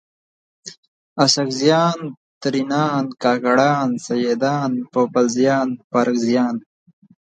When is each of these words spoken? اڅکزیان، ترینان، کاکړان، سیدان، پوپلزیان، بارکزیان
اڅکزیان، 1.23 1.99
ترینان، 2.41 3.05
کاکړان، 3.23 3.89
سیدان، 4.05 4.71
پوپلزیان، 4.91 5.69
بارکزیان 5.91 6.55